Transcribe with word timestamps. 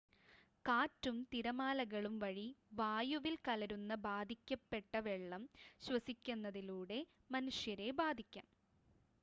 കാറ്റും 0.65 1.17
തിരമാലകളും 1.31 2.15
വഴി 2.19 2.45
വായുവിൽ 2.73 3.35
കലരുന്ന 3.43 3.95
ബാധിക്കപ്പെട്ട 4.07 4.93
വെള്ളം 5.07 5.45
ശ്വസിക്കുന്നതിലൂടെ 5.83 6.99
മനുഷ്യരെ 7.31 7.89
ബാധിക്കാം 8.01 8.47